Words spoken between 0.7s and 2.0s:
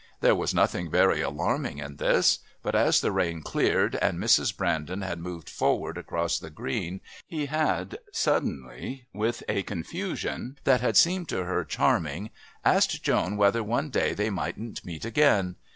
very alarming in